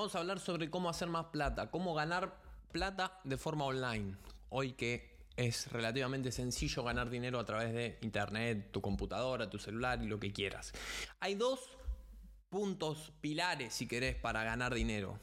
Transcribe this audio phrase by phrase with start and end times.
[0.00, 2.34] Vamos a hablar sobre cómo hacer más plata, cómo ganar
[2.72, 4.16] plata de forma online.
[4.48, 10.02] Hoy que es relativamente sencillo ganar dinero a través de internet, tu computadora, tu celular
[10.02, 10.72] y lo que quieras.
[11.20, 11.60] Hay dos
[12.48, 15.18] puntos pilares, si querés, para ganar dinero.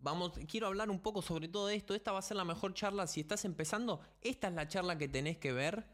[0.00, 1.92] Vamos, quiero hablar un poco sobre todo esto.
[1.92, 4.00] Esta va a ser la mejor charla si estás empezando.
[4.20, 5.88] Esta es la charla que tenés que ver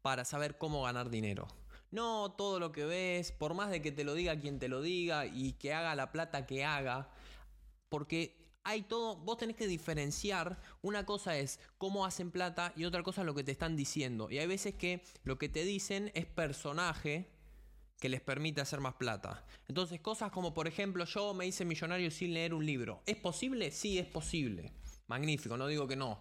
[0.00, 1.48] para saber cómo ganar dinero.
[1.90, 4.80] No todo lo que ves, por más de que te lo diga quien te lo
[4.80, 7.08] diga y que haga la plata que haga,
[7.88, 13.02] porque hay todo, vos tenés que diferenciar, una cosa es cómo hacen plata y otra
[13.02, 14.30] cosa es lo que te están diciendo.
[14.30, 17.30] Y hay veces que lo que te dicen es personaje
[17.98, 19.44] que les permite hacer más plata.
[19.68, 23.02] Entonces cosas como por ejemplo yo me hice millonario sin leer un libro.
[23.06, 23.70] ¿Es posible?
[23.70, 24.72] Sí, es posible.
[25.06, 26.18] Magnífico, no digo que no.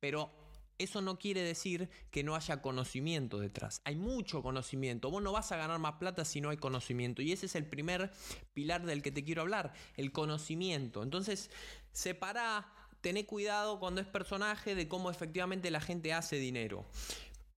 [0.00, 0.43] Pero
[0.78, 3.80] eso no quiere decir que no haya conocimiento detrás.
[3.84, 5.10] Hay mucho conocimiento.
[5.10, 7.22] Vos no vas a ganar más plata si no hay conocimiento.
[7.22, 8.12] Y ese es el primer
[8.54, 11.02] pilar del que te quiero hablar, el conocimiento.
[11.02, 11.50] Entonces,
[11.92, 16.84] separa, tené cuidado cuando es personaje de cómo efectivamente la gente hace dinero.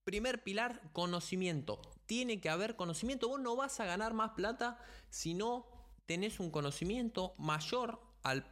[0.04, 1.82] Primer pilar, conocimiento.
[2.06, 3.28] Tiene que haber conocimiento.
[3.28, 5.66] Vos no vas a ganar más plata si no
[6.06, 8.46] tenés un conocimiento mayor al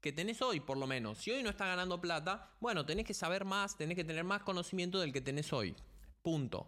[0.00, 1.18] que tenés hoy, por lo menos.
[1.18, 4.42] Si hoy no estás ganando plata, bueno, tenés que saber más, tenés que tener más
[4.42, 5.74] conocimiento del que tenés hoy.
[6.22, 6.66] Punto.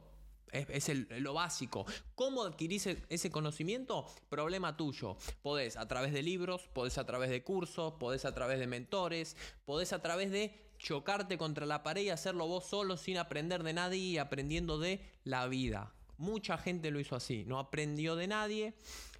[0.52, 1.86] Es, lo básico.
[2.14, 4.04] ¿Cómo adquirís e, ese conocimiento?
[4.28, 5.16] Problema tuyo.
[5.40, 9.34] Podés a través de libros, podés a través de cursos, podés a través de mentores,
[9.64, 13.72] podés a través de chocarte contra la pared y hacerlo vos solo sin aprender de
[13.72, 15.94] nadie y aprendiendo de la vida.
[16.18, 18.74] Mucha gente lo hizo así, no aprendió de nadie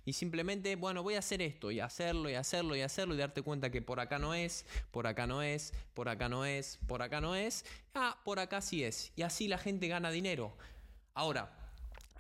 [0.05, 3.42] y simplemente, bueno, voy a hacer esto y hacerlo y hacerlo y hacerlo y darte
[3.42, 7.03] cuenta que por acá no es, por acá no es, por acá no es, por
[7.03, 7.64] acá no es,
[7.95, 9.12] ah, por acá sí es.
[9.14, 10.56] Y así la gente gana dinero.
[11.14, 11.56] Ahora,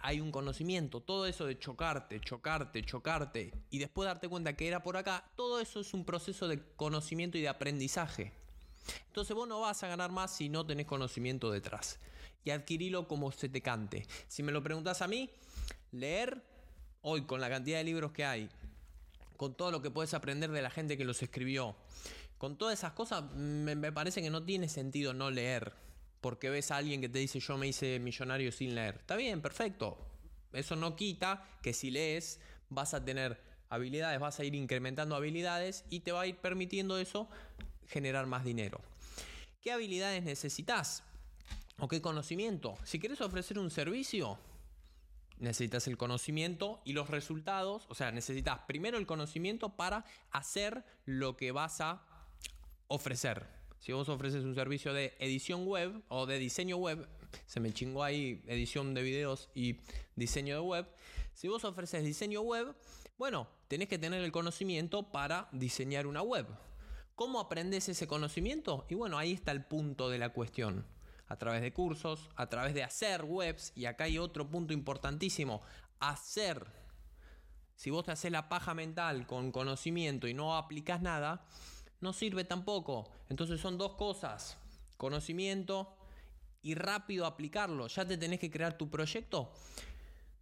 [0.00, 4.82] hay un conocimiento, todo eso de chocarte, chocarte, chocarte y después darte cuenta que era
[4.82, 8.32] por acá, todo eso es un proceso de conocimiento y de aprendizaje.
[9.06, 12.00] Entonces vos no vas a ganar más si no tenés conocimiento detrás.
[12.44, 14.04] Y adquirilo como se te cante.
[14.26, 15.30] Si me lo preguntas a mí,
[15.92, 16.42] leer
[17.02, 18.48] hoy con la cantidad de libros que hay,
[19.36, 21.76] con todo lo que puedes aprender de la gente que los escribió,
[22.38, 25.72] con todas esas cosas, me, parece que no tiene sentido no leer.
[26.20, 28.96] Porque ves a alguien que te dice yo me hice millonario sin leer.
[28.96, 29.96] Está bien, perfecto.
[30.52, 35.84] Eso no quita que si lees vas a tener habilidades, vas a ir incrementando habilidades
[35.88, 37.28] y te va a ir permitiendo eso
[37.86, 38.80] generar más dinero.
[39.60, 41.04] ¿Qué habilidades necesitas?
[41.78, 42.76] ¿O qué conocimiento?
[42.84, 44.38] Si quieres ofrecer un servicio,
[45.42, 51.36] necesitas el conocimiento y los resultados, o sea, necesitas primero el conocimiento para hacer lo
[51.36, 52.02] que vas a
[52.86, 53.46] ofrecer.
[53.80, 57.08] Si vos ofreces un servicio de edición web o de diseño web,
[57.46, 59.80] se me chingó ahí edición de videos y
[60.14, 60.86] diseño de web.
[61.34, 62.74] Si vos ofreces diseño web,
[63.18, 66.46] bueno, tenés que tener el conocimiento para diseñar una web.
[67.16, 68.86] ¿Cómo aprendes ese conocimiento?
[68.88, 70.86] Y bueno, ahí está el punto de la cuestión
[71.32, 75.62] a través de cursos, a través de hacer webs, y acá hay otro punto importantísimo,
[75.98, 76.66] hacer.
[77.74, 81.46] Si vos te haces la paja mental con conocimiento y no aplicas nada,
[82.02, 83.10] no sirve tampoco.
[83.30, 84.58] Entonces son dos cosas,
[84.98, 85.96] conocimiento
[86.60, 87.86] y rápido aplicarlo.
[87.86, 89.54] Ya te tenés que crear tu proyecto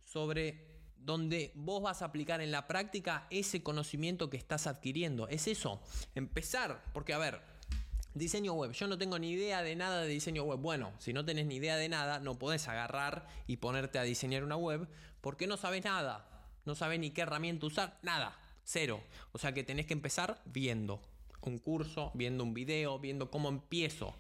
[0.05, 5.29] sobre donde vos vas a aplicar en la práctica ese conocimiento que estás adquiriendo.
[5.29, 5.81] Es eso,
[6.17, 7.50] empezar, porque a ver,
[8.15, 8.73] Diseño web.
[8.73, 10.59] Yo no tengo ni idea de nada de diseño web.
[10.59, 14.43] Bueno, si no tenés ni idea de nada, no podés agarrar y ponerte a diseñar
[14.43, 14.89] una web
[15.21, 16.27] porque no sabes nada.
[16.65, 17.99] No sabes ni qué herramienta usar.
[18.03, 18.37] Nada.
[18.65, 19.01] Cero.
[19.33, 21.01] O sea que tenés que empezar viendo
[21.43, 24.15] un curso, viendo un video, viendo cómo empiezo.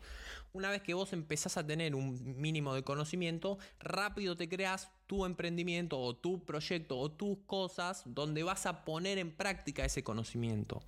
[0.52, 5.24] Una vez que vos empezás a tener un mínimo de conocimiento, rápido te creas tu
[5.24, 10.82] emprendimiento o tu proyecto o tus cosas donde vas a poner en práctica ese conocimiento.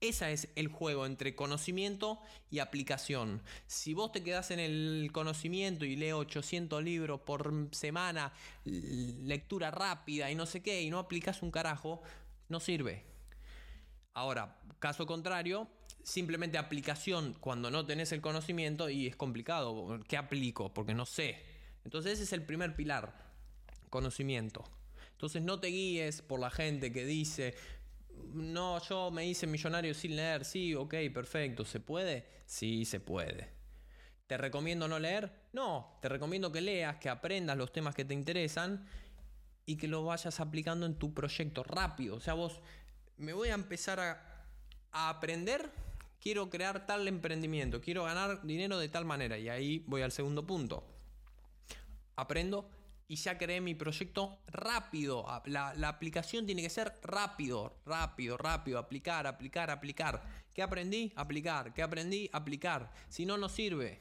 [0.00, 2.20] Ese es el juego entre conocimiento
[2.50, 3.42] y aplicación.
[3.66, 8.32] Si vos te quedás en el conocimiento y leo 800 libros por semana,
[8.64, 12.00] lectura rápida y no sé qué, y no aplicas un carajo,
[12.48, 13.04] no sirve.
[14.14, 15.68] Ahora, caso contrario,
[16.02, 20.00] simplemente aplicación cuando no tenés el conocimiento y es complicado.
[20.08, 20.72] ¿Qué aplico?
[20.72, 21.44] Porque no sé.
[21.84, 23.14] Entonces ese es el primer pilar,
[23.90, 24.64] conocimiento.
[25.12, 27.54] Entonces no te guíes por la gente que dice,
[28.32, 30.44] no, yo me hice millonario sin leer.
[30.44, 31.64] Sí, ok, perfecto.
[31.64, 32.26] ¿Se puede?
[32.46, 33.50] Sí, se puede.
[34.26, 35.32] ¿Te recomiendo no leer?
[35.52, 38.86] No, te recomiendo que leas, que aprendas los temas que te interesan
[39.64, 42.16] y que lo vayas aplicando en tu proyecto rápido.
[42.16, 42.60] O sea, vos,
[43.16, 44.44] me voy a empezar a,
[44.92, 45.70] a aprender,
[46.20, 49.38] quiero crear tal emprendimiento, quiero ganar dinero de tal manera.
[49.38, 50.84] Y ahí voy al segundo punto.
[52.16, 52.68] Aprendo
[53.08, 55.26] y ya creé mi proyecto rápido.
[55.46, 58.78] La, la, aplicación tiene que ser rápido, rápido, rápido.
[58.78, 60.22] Aplicar, aplicar, aplicar.
[60.52, 61.10] ¿Qué aprendí?
[61.16, 61.72] Aplicar.
[61.72, 62.28] ¿Qué aprendí?
[62.32, 62.92] Aplicar.
[63.08, 63.98] Si no, no sirve.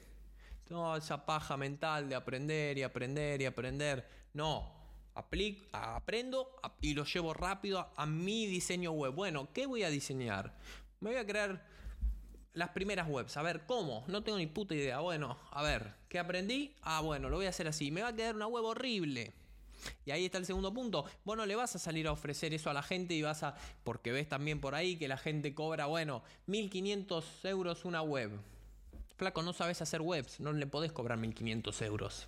[0.68, 4.06] Toda esa paja mental de aprender y aprender y aprender.
[4.34, 4.76] No.
[5.16, 9.14] Aplico, aprendo y lo llevo rápido a mi diseño web.
[9.14, 10.54] Bueno, ¿qué voy a diseñar?
[11.00, 11.66] Me voy a crear
[12.58, 13.38] las primeras webs.
[13.38, 14.04] A ver, ¿cómo?
[14.08, 15.00] No tengo ni puta idea.
[15.00, 16.76] Bueno, a ver, ¿qué aprendí?
[16.82, 17.92] Ah, bueno, lo voy a hacer así.
[17.92, 19.32] Me va a quedar una web horrible.
[20.06, 21.06] Y ahí está el segundo punto.
[21.24, 23.56] Bueno, le vas a salir a ofrecer eso a la gente y vas a...
[23.84, 28.32] Porque ves también por ahí que la gente cobra, bueno, 1500 euros una web.
[29.18, 32.28] Flaco, no sabes hacer webs, no le podés cobrar 1500 euros.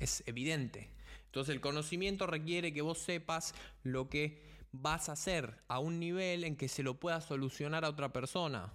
[0.00, 0.90] Es evidente.
[1.26, 3.54] Entonces el conocimiento requiere que vos sepas
[3.84, 7.90] lo que vas a hacer a un nivel en que se lo pueda solucionar a
[7.90, 8.72] otra persona.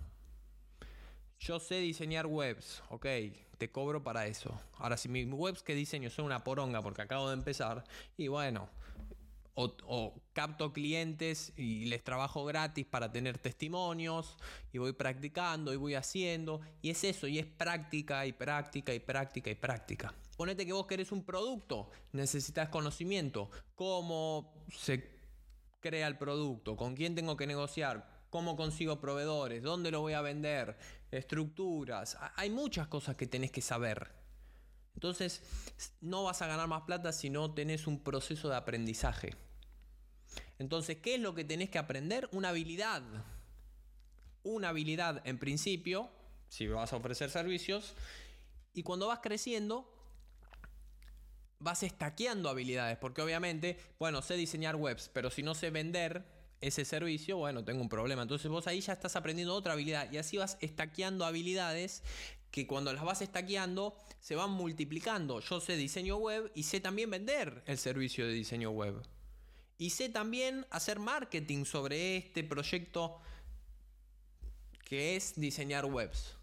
[1.40, 3.06] Yo sé diseñar webs, ok,
[3.58, 4.60] te cobro para eso.
[4.78, 7.84] Ahora, si mis webs que diseño son una poronga porque acabo de empezar,
[8.16, 8.70] y bueno,
[9.56, 14.38] o, capto clientes y les trabajo gratis para tener testimonios,
[14.72, 19.00] y voy practicando y voy haciendo, y es eso, y es práctica y práctica y
[19.00, 20.14] práctica y práctica.
[20.38, 25.17] Ponete que vos querés un producto, necesitas conocimiento, cómo se
[25.80, 30.22] crea el producto, con quién tengo que negociar, cómo consigo proveedores, dónde lo voy a
[30.22, 30.78] vender,
[31.12, 32.18] estructuras.
[32.36, 34.12] Hay muchas cosas que tenés que saber.
[34.96, 35.42] Entonces,
[36.02, 39.36] no vas a ganar más plata si no tenés un proceso de aprendizaje.
[40.60, 42.28] Entonces, ¿qué es lo que tenés que aprender?
[42.32, 43.04] Una habilidad.
[44.44, 46.10] Una habilidad en principio,
[46.50, 47.94] si vas a ofrecer servicios,
[48.74, 49.97] y cuando vas creciendo,
[51.60, 56.24] vas estaqueando habilidades, porque obviamente, bueno, sé diseñar webs, pero si no sé vender
[56.62, 58.24] ese servicio, bueno, tengo un problema.
[58.24, 62.04] Entonces vos ahí ya estás aprendiendo otra habilidad y así vas estaqueando habilidades
[62.52, 65.40] que cuando las vas estaqueando se van multiplicando.
[65.40, 68.96] Yo sé diseño web y sé también vender el servicio de diseño web.
[69.78, 73.20] Y sé también hacer marketing sobre este proyecto
[74.84, 76.36] que es diseñar webs.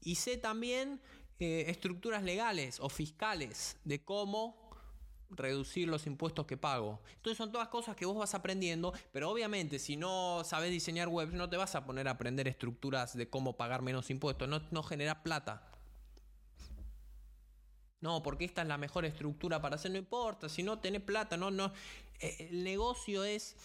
[0.00, 1.00] Y sé también
[1.40, 4.68] eh, estructuras legales o fiscales de cómo
[5.30, 7.00] reducir los impuestos que pago.
[7.16, 11.34] Entonces son todas cosas que vos vas aprendiendo, pero obviamente si no sabes diseñar webs
[11.34, 14.82] no te vas a poner a aprender estructuras de cómo pagar menos impuestos, no, no
[14.82, 15.70] genera plata.
[18.00, 21.36] No, porque esta es la mejor estructura para hacer, no importa, si no tenés plata,
[21.36, 21.72] no, no.
[22.20, 23.56] Eh, el negocio es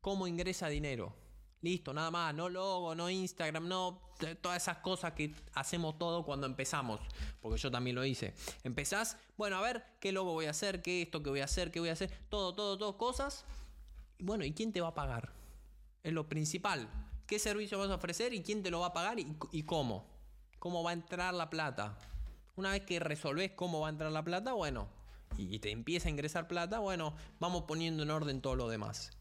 [0.00, 1.14] cómo ingresa dinero.
[1.62, 4.06] Listo, nada más, no logo, no Instagram, no
[4.40, 7.00] todas esas cosas que hacemos todo cuando empezamos,
[7.40, 8.34] porque yo también lo hice.
[8.64, 11.70] Empezás, bueno, a ver qué logo voy a hacer, qué esto que voy a hacer,
[11.70, 13.44] qué voy a hacer, todo, todo, todo cosas.
[14.18, 15.32] Y bueno, ¿y quién te va a pagar?
[16.02, 16.88] Es lo principal.
[17.26, 20.06] ¿Qué servicio vas a ofrecer y quién te lo va a pagar y, cómo?
[20.58, 21.98] ¿Cómo va a entrar la plata?
[22.54, 24.88] Una vez que resolvés cómo va a entrar la plata, bueno,
[25.36, 29.15] y te empieza a ingresar plata, bueno, vamos poniendo en orden todo lo demás.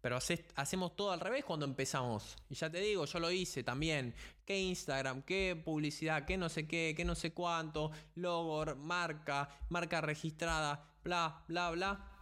[0.00, 0.18] Pero
[0.54, 2.36] hacemos todo al revés cuando empezamos.
[2.48, 4.14] Y ya te digo, yo lo hice también.
[4.44, 5.22] ¿Qué Instagram?
[5.22, 6.24] ¿Qué publicidad?
[6.24, 6.94] ¿Qué no sé qué?
[6.96, 7.90] ¿Qué no sé cuánto?
[8.14, 12.12] Logo, marca, marca registrada, bla, bla, bla.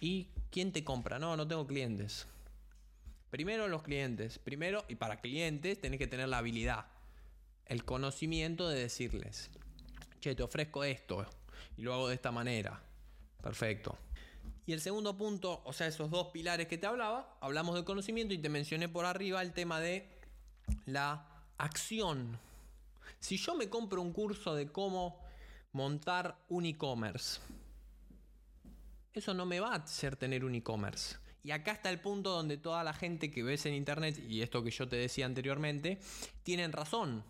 [0.00, 1.18] ¿Y quién te compra?
[1.18, 2.26] No, no tengo clientes.
[3.30, 4.38] Primero los clientes.
[4.38, 6.86] Primero, y para clientes tenés que tener la habilidad,
[7.66, 9.50] el conocimiento de decirles,
[10.20, 11.26] che, te ofrezco esto
[11.76, 12.82] y lo hago de esta manera.
[13.42, 13.98] Perfecto.
[14.66, 18.34] Y el segundo punto, o sea, esos dos pilares que te hablaba, hablamos de conocimiento
[18.34, 20.08] y te mencioné por arriba el tema de
[20.86, 21.26] la
[21.58, 22.38] acción.
[23.18, 25.20] Si yo me compro un curso de cómo
[25.72, 27.40] montar un e-commerce,
[29.12, 31.16] eso no me va a hacer tener un e-commerce.
[31.42, 34.62] Y acá está el punto donde toda la gente que ves en internet, y esto
[34.62, 35.98] que yo te decía anteriormente,
[36.42, 37.24] tienen razón.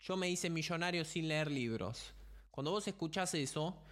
[0.00, 2.12] Yo me hice millonario sin leer libros.
[2.50, 3.82] Cuando vos escuchás eso,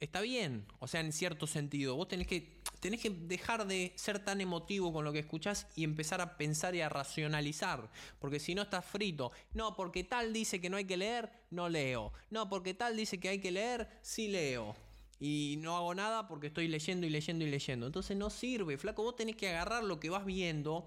[0.00, 1.96] está bien, o sea, en cierto sentido.
[1.96, 5.84] Vos tenés que, tenés que dejar de ser tan emotivo con lo que escuchás y
[5.84, 7.90] empezar a pensar y a racionalizar.
[8.18, 9.32] Porque si no estás frito.
[9.54, 12.12] No, porque tal dice que no hay que leer, no leo.
[12.30, 14.74] No, porque tal dice que hay que leer, sí leo.
[15.18, 17.86] Y no hago nada porque estoy leyendo y leyendo y leyendo.
[17.86, 19.02] Entonces no sirve, flaco.
[19.02, 20.86] Vos tenés que agarrar lo que vas viendo,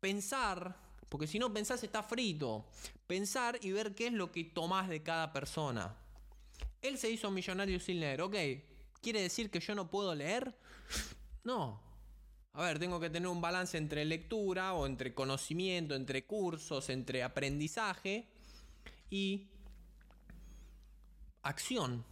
[0.00, 0.76] pensar.
[1.08, 2.66] Porque si no pensás está frito.
[3.06, 5.96] Pensar y ver qué es lo que tomás de cada persona.
[6.84, 8.20] Él se hizo millonario sin leer.
[8.20, 8.36] Ok,
[9.00, 10.54] ¿quiere decir que yo no puedo leer?
[11.42, 11.80] No.
[12.52, 17.22] A ver, tengo que tener un balance entre lectura o entre conocimiento, entre cursos, entre
[17.22, 18.28] aprendizaje
[19.08, 19.48] y
[21.42, 22.04] acción.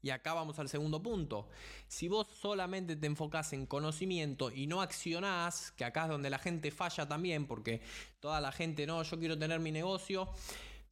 [0.00, 1.50] Y acá vamos al segundo punto.
[1.86, 6.38] Si vos solamente te enfocás en conocimiento y no accionás, que acá es donde la
[6.38, 7.82] gente falla también, porque
[8.20, 10.30] toda la gente, no, yo quiero tener mi negocio,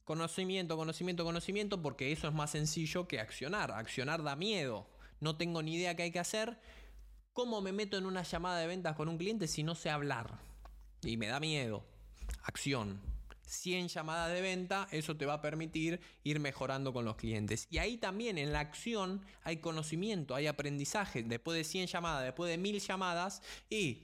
[0.03, 3.71] Conocimiento, conocimiento, conocimiento, porque eso es más sencillo que accionar.
[3.71, 4.87] Accionar da miedo.
[5.19, 6.59] No tengo ni idea qué hay que hacer.
[7.31, 10.39] ¿Cómo me meto en una llamada de ventas con un cliente si no sé hablar?
[11.01, 11.85] Y me da miedo.
[12.43, 13.01] Acción.
[13.45, 17.67] 100 llamadas de venta, eso te va a permitir ir mejorando con los clientes.
[17.69, 21.23] Y ahí también en la acción hay conocimiento, hay aprendizaje.
[21.23, 24.03] Después de 100 llamadas, después de 1000 llamadas, y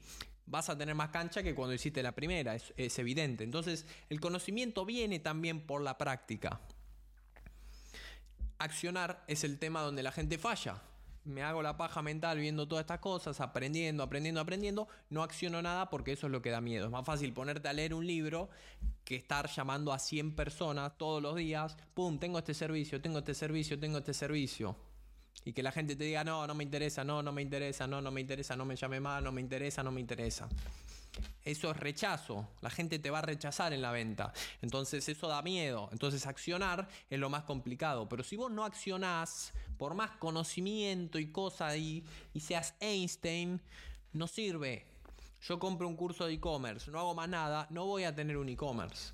[0.50, 3.44] vas a tener más cancha que cuando hiciste la primera, es, es evidente.
[3.44, 6.60] Entonces, el conocimiento viene también por la práctica.
[8.58, 10.82] Accionar es el tema donde la gente falla
[11.30, 15.90] me hago la paja mental viendo todas estas cosas, aprendiendo, aprendiendo, aprendiendo, no acciono nada
[15.90, 16.86] porque eso es lo que da miedo.
[16.86, 18.50] Es más fácil ponerte a leer un libro
[19.04, 23.34] que estar llamando a 100 personas todos los días, pum, tengo este servicio, tengo este
[23.34, 24.76] servicio, tengo este servicio.
[25.46, 28.02] Y que la gente te diga, no, no me interesa, no, no me interesa, no,
[28.02, 30.50] no me interesa, no me llame más, no me interesa, no me interesa.
[31.44, 32.48] Eso es rechazo.
[32.62, 34.34] La gente te va a rechazar en la venta.
[34.62, 35.90] Entonces eso da miedo.
[35.92, 38.08] Entonces accionar es lo más complicado.
[38.10, 43.62] Pero si vos no accionás, por más conocimiento y cosas y, y seas Einstein,
[44.14, 44.86] no sirve.
[45.42, 48.50] Yo compro un curso de e-commerce, no hago más nada, no voy a tener un
[48.50, 49.14] e-commerce.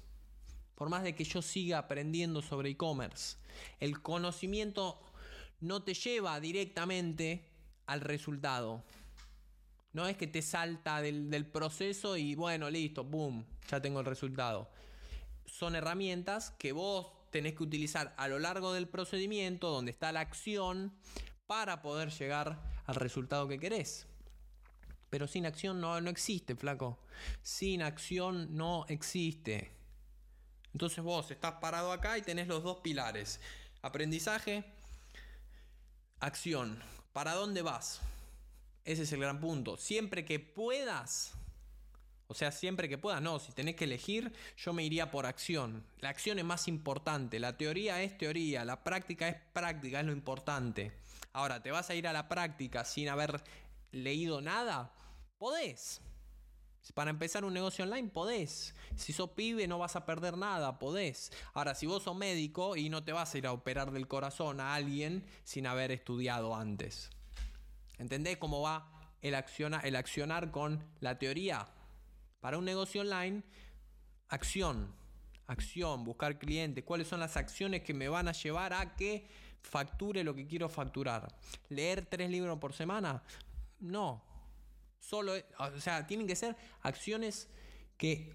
[0.73, 3.37] Por más de que yo siga aprendiendo sobre e-commerce.
[3.79, 4.99] El conocimiento
[5.65, 7.45] no te lleva directamente
[7.87, 8.83] al resultado.
[9.93, 14.69] No es que te salta del, proceso y bueno, listo, boom, ya tengo el resultado.
[15.45, 20.19] Son herramientas que vos tenés que utilizar a lo largo del procedimiento, donde está la
[20.19, 20.93] acción,
[21.47, 24.07] para poder llegar al resultado que querés.
[25.09, 26.99] Pero sin acción no, no existe, flaco.
[27.41, 29.71] Sin acción no existe.
[30.73, 33.39] Entonces vos estás parado acá y tenés los dos pilares.
[33.81, 34.65] Aprendizaje,
[36.19, 36.81] acción.
[37.13, 38.01] ¿Para dónde vas?
[38.83, 39.77] Ese es el gran punto.
[39.77, 41.33] Siempre que puedas,
[42.27, 45.83] o sea, siempre que puedas, no, si tenés que elegir, yo me iría por acción.
[45.99, 47.39] La acción es más importante.
[47.39, 50.91] La teoría es teoría, la práctica es práctica, es lo importante.
[51.33, 53.43] Ahora, ¿te vas a ir a la práctica sin haber
[53.91, 54.93] leído nada?
[55.37, 56.01] Podés.
[56.93, 58.75] Para empezar un negocio online, podés.
[58.95, 61.31] Si sos pibe, no vas a perder nada, podés.
[61.53, 64.59] Ahora, si vos sos médico y no te vas a ir a operar del corazón
[64.59, 67.09] a alguien sin haber estudiado antes.
[67.97, 68.89] ¿Entendés cómo va
[69.21, 69.33] el,
[69.83, 71.67] el accionar con la teoría?
[72.39, 73.43] Para un negocio online,
[74.29, 74.93] acción,
[75.47, 79.27] acción, buscar clientes, cuáles son las acciones que me van a llevar a que
[79.61, 81.35] facture lo que quiero facturar.
[81.69, 83.23] ¿Leer tres libros por semana?
[83.79, 84.34] No.
[84.99, 87.49] Solo, o sea, tienen que ser acciones
[87.97, 88.33] que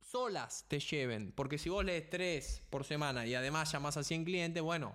[0.00, 1.32] solas te lleven.
[1.32, 4.94] Porque si vos lees tres por semana y además llamas a 100 clientes, bueno,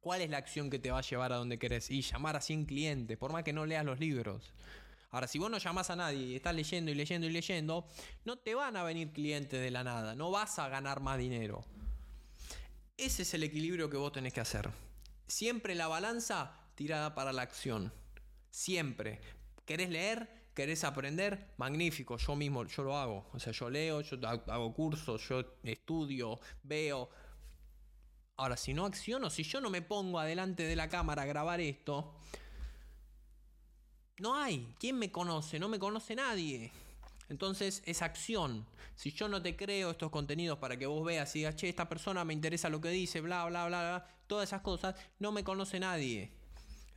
[0.00, 1.90] ¿Cuál es la acción que te va a llevar a donde querés?
[1.90, 4.54] Y llamar a 100 clientes, por más que no leas los libros.
[5.10, 7.86] Ahora, si vos no llamás a nadie y estás leyendo y leyendo y leyendo,
[8.24, 11.64] no te van a venir clientes de la nada, no vas a ganar más dinero.
[12.96, 14.70] Ese es el equilibrio que vos tenés que hacer.
[15.26, 17.92] Siempre la balanza tirada para la acción.
[18.50, 19.20] Siempre.
[19.70, 20.28] ¿Querés leer?
[20.52, 21.54] ¿Querés aprender?
[21.56, 23.30] Magnífico, yo mismo, yo lo hago.
[23.32, 27.08] O sea, yo leo, yo hago cursos, yo estudio, veo,
[28.36, 31.60] Ahora, si no acciono, si yo no me pongo adelante de la cámara a grabar
[31.60, 32.16] esto,
[34.18, 34.74] no hay.
[34.80, 35.60] ¿Quién me conoce?
[35.60, 36.72] No me conoce nadie.
[37.28, 38.66] Entonces es acción.
[38.96, 41.88] Si yo no te creo estos contenidos para que vos veas y digas, che, esta
[41.88, 45.44] persona me interesa lo que dice, bla, bla, bla, bla, todas esas cosas, no me
[45.44, 46.39] conoce nadie.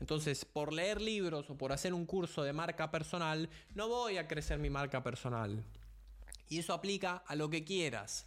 [0.03, 4.27] Entonces, por leer libros o por hacer un curso de marca personal, no voy a
[4.27, 5.63] crecer mi marca personal.
[6.49, 8.25] Y eso aplica a lo que quieras.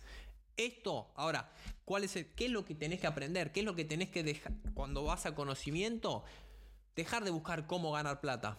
[0.56, 1.52] Esto, ahora,
[1.84, 3.52] ¿cuál es ¿qué es lo que tenés que aprender?
[3.52, 6.24] ¿Qué es lo que tenés que dejar cuando vas a conocimiento?
[6.94, 8.56] Dejar de buscar cómo ganar plata.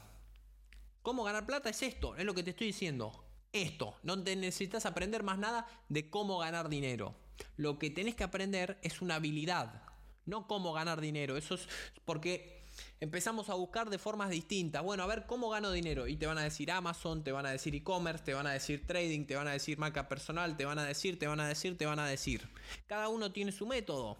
[1.01, 1.71] ¿Cómo ganar plata?
[1.71, 3.25] Es esto, es lo que te estoy diciendo.
[3.51, 7.15] Esto, no te necesitas aprender más nada de cómo ganar dinero.
[7.55, 9.81] Lo que tenés que aprender es una habilidad,
[10.27, 11.35] no cómo ganar dinero.
[11.35, 11.67] Eso es
[12.05, 12.56] porque
[12.99, 14.83] empezamos a buscar de formas distintas.
[14.83, 16.07] Bueno, a ver cómo gano dinero.
[16.07, 18.85] Y te van a decir Amazon, te van a decir e-commerce, te van a decir
[18.85, 21.77] trading, te van a decir marca personal, te van a decir, te van a decir,
[21.77, 22.47] te van a decir.
[22.87, 24.17] Cada uno tiene su método.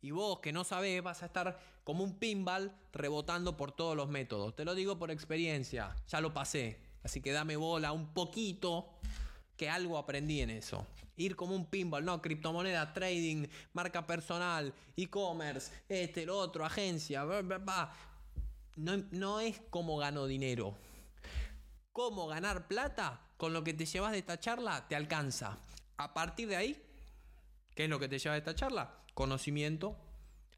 [0.00, 4.08] Y vos que no sabés vas a estar como un pinball rebotando por todos los
[4.08, 4.54] métodos.
[4.54, 6.78] Te lo digo por experiencia, ya lo pasé.
[7.02, 8.88] Así que dame bola un poquito
[9.62, 10.84] que algo aprendí en eso.
[11.14, 17.24] Ir como un pinball, no, criptomoneda, trading, marca personal, e-commerce, este, el otro, agencia,
[18.74, 20.76] No, no es como gano dinero.
[21.92, 25.56] Cómo ganar plata con lo que te llevas de esta charla te alcanza.
[25.96, 26.82] A partir de ahí,
[27.76, 28.98] ¿qué es lo que te lleva de esta charla?
[29.14, 29.96] Conocimiento,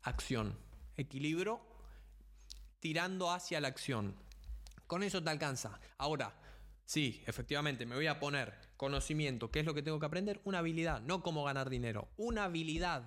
[0.01, 0.59] acción,
[0.97, 1.61] equilibrio,
[2.81, 4.17] tirando hacia la acción.
[4.87, 5.79] Con eso te alcanza.
[5.99, 6.33] Ahora,
[6.85, 8.55] Sí, efectivamente, me voy a poner
[8.85, 9.51] conocimiento.
[9.51, 10.43] ¿Qué es lo que tengo que aprender?
[10.45, 12.07] Una habilidad, no cómo ganar dinero.
[12.19, 13.03] Una habilidad.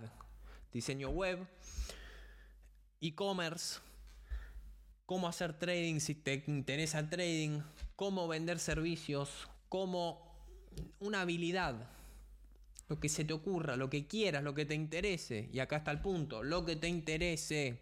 [0.73, 1.47] Diseño web,
[2.99, 3.79] e-commerce,
[5.05, 7.61] cómo hacer trading si te interesa trading,
[7.95, 10.35] cómo vender servicios, cómo
[10.99, 11.75] una habilidad.
[12.89, 15.47] Lo que se te ocurra, lo que quieras, lo que te interese.
[15.53, 17.79] Y acá está el punto, lo que te interese.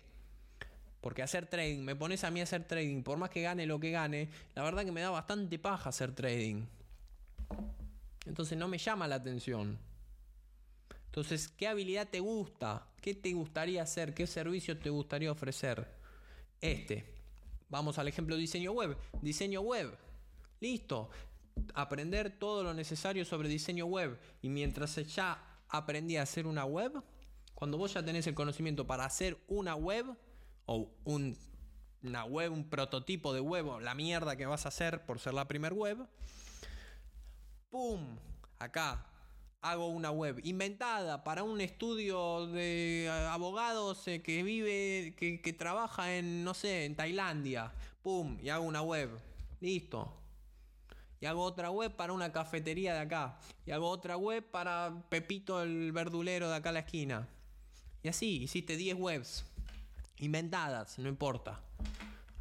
[1.00, 3.80] Porque hacer trading, me pones a mí a hacer trading, por más que gane lo
[3.80, 6.66] que gane, la verdad que me da bastante paja hacer trading.
[8.26, 9.80] Entonces no me llama la atención.
[11.06, 12.88] Entonces, ¿qué habilidad te gusta?
[13.02, 14.14] ¿Qué te gustaría hacer?
[14.14, 15.88] ¿Qué servicio te gustaría ofrecer?
[16.60, 17.14] Este.
[17.70, 18.98] Vamos al ejemplo diseño web.
[19.22, 19.98] Diseño web.
[20.60, 21.10] Listo.
[21.74, 24.20] Aprender todo lo necesario sobre diseño web.
[24.42, 27.02] Y mientras ya aprendí a hacer una web,
[27.54, 30.06] cuando vos ya tenés el conocimiento para hacer una web,
[30.66, 35.20] o una web, un prototipo de web, o la mierda que vas a hacer por
[35.20, 36.06] ser la primer web,
[37.76, 38.00] ¡pum!
[38.58, 39.06] Acá
[39.62, 46.46] hago una web inventada para un estudio de abogados eh, que vive, que, trabaja en,
[46.46, 47.74] no sé, en Tailandia.
[48.02, 48.38] ¡Pum!
[48.42, 49.10] Y hago una web.
[49.60, 50.16] Listo.
[51.20, 53.40] Y hago otra web para una cafetería de acá.
[53.66, 57.28] Y hago otra web para Pepito el verdulero de acá a la esquina.
[58.04, 59.44] Y así, hiciste 10 webs.
[60.20, 61.60] Inventadas, no importa.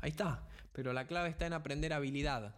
[0.00, 0.47] Ahí está.
[0.73, 2.55] Pero la clave está en aprender habilidad.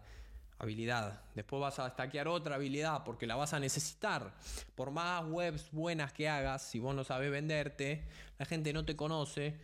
[0.58, 1.22] Habilidad.
[1.34, 4.34] Después vas a destaquear otra habilidad porque la vas a necesitar.
[4.75, 8.08] Por más webs buenas que hagas, si vos no sabes venderte,
[8.38, 9.58] la gente no te conoce.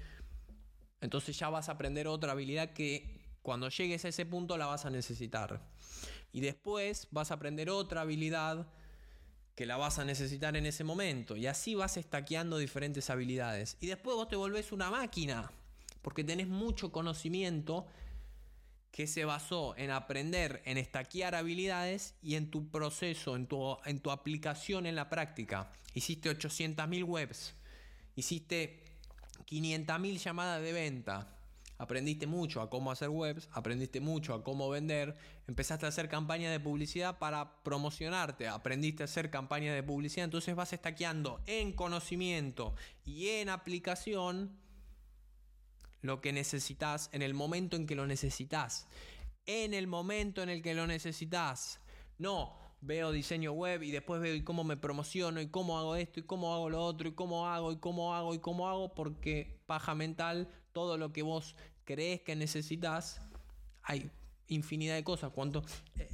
[1.01, 4.85] Entonces ya vas a aprender otra habilidad que cuando llegues a ese punto la vas
[4.85, 5.61] a necesitar.
[6.33, 8.67] Y después vas a aprender otra habilidad
[9.55, 11.37] que la vas a necesitar en ese momento.
[11.37, 13.77] Y así vas estaqueando diferentes habilidades.
[13.81, 15.51] Y después vos te volvés una máquina,
[16.01, 17.87] porque tenés mucho conocimiento
[18.93, 24.01] que se basó en aprender, en estaquear habilidades y en tu proceso, en tu, en
[24.01, 25.73] tu aplicación en la práctica.
[25.95, 27.55] Hiciste 800.000 webs,
[28.17, 28.85] hiciste
[29.47, 31.35] 500.000 llamadas de venta,
[31.79, 35.17] aprendiste mucho a cómo hacer webs, aprendiste mucho a cómo vender,
[35.49, 40.55] empezaste a hacer campañas de publicidad para promocionarte, aprendiste a hacer campañas de publicidad, entonces
[40.55, 42.75] vas estaqueando en conocimiento
[43.07, 44.62] y en aplicación
[46.03, 48.87] lo que necesitas en el momento en que lo necesitas.
[49.47, 51.81] En el momento en el que lo necesitas.
[52.19, 56.21] No, veo diseño web y después veo y cómo me promociono y cómo hago esto
[56.21, 59.63] y cómo hago lo otro y cómo hago y cómo hago y cómo hago porque
[59.67, 63.21] paja mental, todo lo que vos crees que necesitas,
[63.83, 64.11] hay
[64.49, 65.31] infinidad de cosas.
[65.33, 65.65] Cuanto,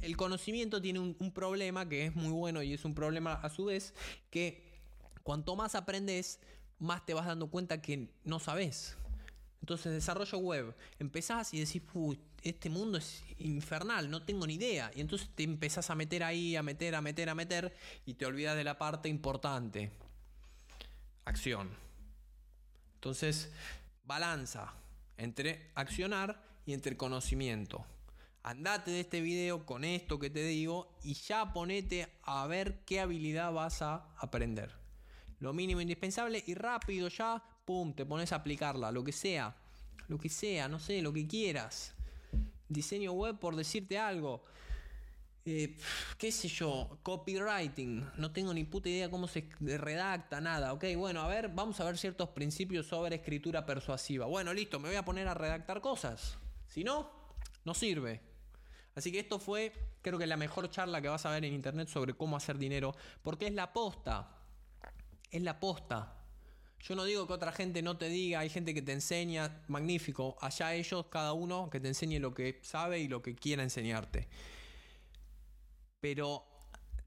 [0.01, 3.65] el conocimiento tiene un, problema que es muy bueno y es un problema a su
[3.65, 3.93] vez
[4.29, 4.63] que
[5.23, 6.39] cuanto más aprendes,
[6.77, 8.95] más te vas dando cuenta que no sabes.
[9.61, 11.81] Entonces, desarrollo web, empezás y decís,
[12.41, 14.91] este mundo es infernal, no tengo ni idea.
[14.95, 17.73] Y entonces te empezás a meter ahí, a meter, a meter, a meter,
[18.05, 19.91] y te olvidas de la parte importante.
[21.25, 21.69] Acción.
[22.95, 23.51] Entonces,
[24.05, 24.73] balanza
[25.17, 27.85] entre accionar y entre conocimiento.
[28.41, 33.01] Andate de este video con esto que te digo y ya ponete a ver qué
[33.01, 34.71] habilidad vas a aprender.
[35.39, 37.43] Lo mínimo indispensable y rápido ya,
[37.95, 39.55] te pones a aplicarla, lo que sea,
[40.07, 41.93] lo que sea, no sé, lo que quieras.
[42.67, 44.43] Diseño web por decirte algo.
[45.45, 45.77] Eh,
[46.17, 51.21] qué sé yo, copywriting, no tengo ni puta idea cómo se redacta, nada, ok, bueno,
[51.21, 54.25] a ver, vamos a ver ciertos principios sobre escritura persuasiva.
[54.25, 56.37] Bueno, listo, me voy a poner a redactar cosas.
[56.67, 57.09] Si no,
[57.65, 58.21] no sirve.
[58.95, 61.87] Así que esto fue, creo que la mejor charla que vas a ver en internet
[61.87, 64.27] sobre cómo hacer dinero, porque es la posta,
[65.31, 66.18] es la posta.
[66.81, 70.37] Yo no digo que otra gente no te diga, hay gente que te enseña, magnífico,
[70.41, 74.29] allá ellos, cada uno que te enseñe lo que sabe y lo que quiera enseñarte
[75.99, 76.45] pero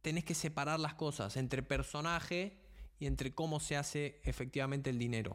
[0.02, 2.58] tenés que separar las cosas entre personaje
[2.98, 5.34] y entre cómo se hace efectivamente el dinero.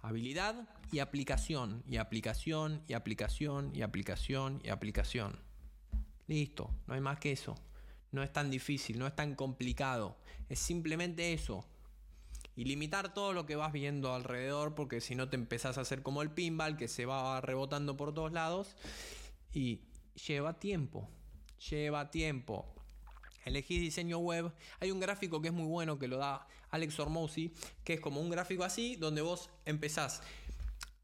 [0.00, 5.40] Habilidad y aplicación, y aplicación, y aplicación, y aplicación, y aplicación.
[6.28, 7.56] Listo, no hay más que eso.
[8.12, 10.16] No es tan difícil, no es tan complicado.
[10.48, 11.66] Es simplemente eso.
[12.58, 16.02] Y limitar todo lo que vas viendo alrededor, porque si no te empezás a hacer
[16.02, 18.76] como el pinball, que se va rebotando por todos lados.
[19.54, 19.80] Y
[20.26, 21.08] lleva tiempo
[21.58, 22.66] lleva tiempo.
[23.44, 24.52] Elegís diseño web.
[24.80, 27.52] Hay un gráfico que es muy bueno que lo da Alex Ormosi,
[27.84, 30.22] que es como un gráfico así, donde vos empezás.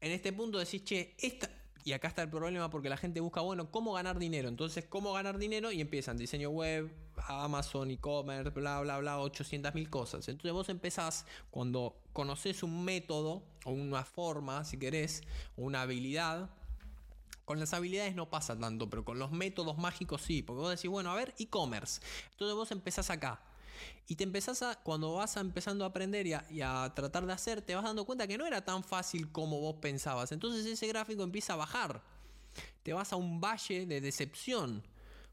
[0.01, 1.49] En este punto decís, che, esta.
[1.85, 4.49] Y acá está el problema porque la gente busca, bueno, cómo ganar dinero.
[4.49, 6.91] Entonces, cómo ganar dinero y empiezan diseño web,
[7.27, 10.27] Amazon, e-commerce, bla, bla, bla, 800 mil cosas.
[10.27, 15.21] Entonces, vos empezás cuando conoces un método o una forma, si querés,
[15.57, 16.49] una habilidad
[17.45, 20.41] Con las habilidades no pasa tanto, pero con los métodos mágicos sí.
[20.41, 22.01] Porque vos decís, bueno, a ver, e-commerce.
[22.31, 23.39] Entonces vos empezás acá.
[24.07, 27.61] Y te empezás a, cuando vas a empezando a aprender y a, tratar de hacer,
[27.61, 30.31] te vas dando cuenta que no era tan fácil como vos pensabas.
[30.31, 32.03] Entonces ese gráfico empieza a bajar.
[32.83, 34.83] Te vas a un valle de decepción.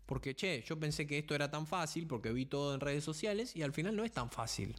[0.07, 3.55] Porque, che, yo pensé que esto era tan fácil porque vi todo en redes sociales
[3.55, 4.75] y al final no es tan fácil.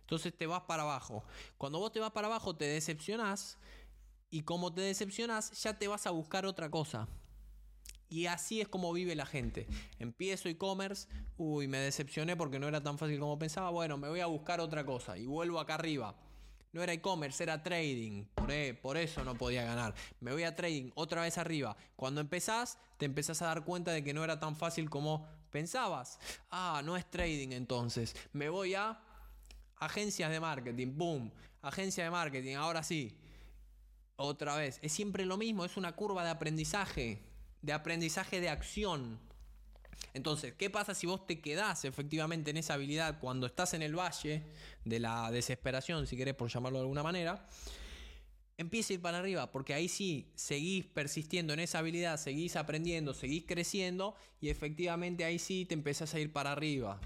[0.00, 1.24] Entonces te vas para abajo.
[1.58, 3.58] Cuando vos te vas para abajo te decepcionás
[4.30, 7.08] y como te decepcionas, ya te vas a buscar otra cosa.
[8.12, 9.66] Y así es como vive la gente.
[9.98, 14.20] Empiezo e-commerce, uy, me decepcioné porque no era tan fácil como pensaba, bueno, me voy
[14.20, 16.14] a buscar otra cosa y vuelvo acá arriba.
[16.72, 18.26] No era e-commerce, era trading.
[18.34, 19.94] Por, e, por, eso no podía ganar.
[20.20, 21.74] Me voy a trading otra vez arriba.
[21.96, 26.18] Cuando empezás, te empezás a dar cuenta de que no era tan fácil como pensabas.
[26.50, 28.14] Ah, no es trading entonces.
[28.34, 29.00] Me voy a
[29.78, 30.98] agencias de marketing.
[30.98, 31.32] Boom.
[31.62, 32.56] Agencia de marketing.
[32.56, 33.16] Ahora sí.
[34.16, 37.31] Otra vez, es siempre lo mismo, es una curva de aprendizaje,
[37.62, 39.18] de aprendizaje de acción.
[40.14, 43.96] Entonces, ¿qué pasa si vos te quedás efectivamente en esa habilidad cuando estás en el
[43.96, 44.42] valle
[44.84, 47.46] de la desesperación, si querés por llamarlo de alguna manera?
[48.58, 53.14] Empieza a ir para arriba, porque ahí sí seguís persistiendo en esa habilidad, seguís aprendiendo,
[53.14, 57.00] seguís creciendo y efectivamente ahí sí te empezás a ir para arriba.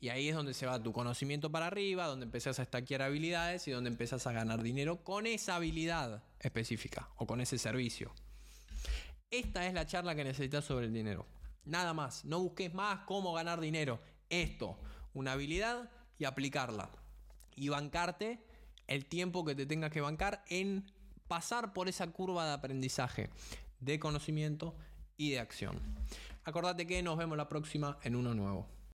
[0.00, 3.68] Y ahí es donde se va tu conocimiento para arriba, donde empezás a estaquear habilidades
[3.68, 8.12] y donde empezás a ganar dinero con esa habilidad específica o con ese servicio.
[9.32, 11.26] Esta es la charla que necesitas sobre el dinero.
[11.64, 12.26] Nada más.
[12.26, 13.98] No busques más cómo ganar dinero.
[14.28, 14.78] Esto,
[15.14, 16.90] una habilidad y aplicarla.
[17.56, 18.44] Y bancarte
[18.86, 20.84] el tiempo que te tengas que bancar en
[21.28, 23.30] pasar por esa curva de aprendizaje,
[23.80, 24.76] de conocimiento
[25.16, 25.80] y de acción.
[26.44, 28.68] Acordate que nos vemos la próxima en uno nuevo.